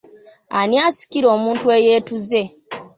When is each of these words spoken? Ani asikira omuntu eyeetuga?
Ani 0.57 0.75
asikira 0.87 1.27
omuntu 1.35 1.65
eyeetuga? 1.77 2.41